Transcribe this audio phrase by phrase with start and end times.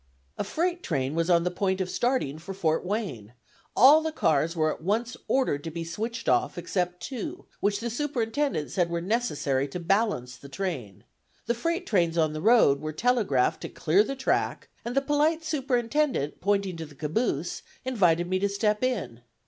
[0.35, 3.33] A freight train was on the point of starting for Fort Wayne;
[3.75, 7.91] all the cars were at once ordered to be switched off, except two, which the
[7.91, 11.03] superintendent said were necessary to balance the train;
[11.45, 15.43] the freight trains on the road were telegraphed to clear the track, and the polite
[15.43, 19.21] superintendent pointing to the caboose, invited me to step in.